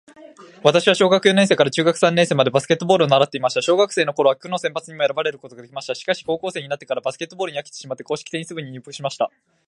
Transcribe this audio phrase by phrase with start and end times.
[0.63, 3.61] 私は小学四年生から中学三年生までバスケットボールを習っていました。
[3.61, 5.93] 小学生の時は区の選抜にも選ばれることができました。
[5.93, 9.29] しかし、高校生になってからバスケットボールに飽きてしまって硬式テニス部に入部しました。